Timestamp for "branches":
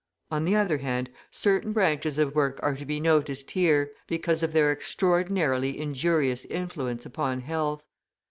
1.73-2.17